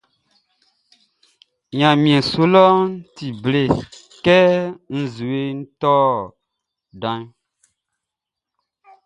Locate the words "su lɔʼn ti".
2.29-3.25